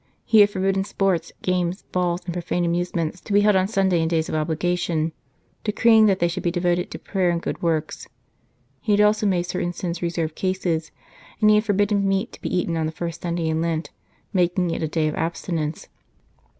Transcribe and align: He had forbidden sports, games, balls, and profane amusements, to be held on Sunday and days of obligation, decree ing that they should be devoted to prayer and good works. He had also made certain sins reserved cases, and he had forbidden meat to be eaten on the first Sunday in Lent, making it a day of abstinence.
He 0.25 0.39
had 0.39 0.49
forbidden 0.49 0.83
sports, 0.83 1.31
games, 1.43 1.83
balls, 1.91 2.23
and 2.25 2.33
profane 2.33 2.65
amusements, 2.65 3.21
to 3.21 3.31
be 3.31 3.41
held 3.41 3.55
on 3.55 3.67
Sunday 3.67 4.01
and 4.01 4.09
days 4.09 4.29
of 4.29 4.33
obligation, 4.33 5.11
decree 5.63 5.95
ing 5.95 6.07
that 6.07 6.17
they 6.17 6.27
should 6.27 6.41
be 6.41 6.49
devoted 6.49 6.89
to 6.89 6.97
prayer 6.97 7.29
and 7.29 7.39
good 7.39 7.61
works. 7.61 8.07
He 8.81 8.93
had 8.93 9.01
also 9.01 9.27
made 9.27 9.43
certain 9.43 9.73
sins 9.73 10.01
reserved 10.01 10.33
cases, 10.35 10.89
and 11.39 11.51
he 11.51 11.57
had 11.57 11.65
forbidden 11.65 12.07
meat 12.07 12.31
to 12.31 12.41
be 12.41 12.49
eaten 12.49 12.77
on 12.77 12.87
the 12.87 12.91
first 12.91 13.21
Sunday 13.21 13.47
in 13.47 13.61
Lent, 13.61 13.91
making 14.33 14.71
it 14.71 14.81
a 14.81 14.87
day 14.87 15.07
of 15.07 15.13
abstinence. 15.13 15.87